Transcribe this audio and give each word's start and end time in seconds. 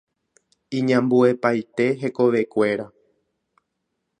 Iñambuepaite 0.77 1.85
hekovekuéra. 2.01 2.85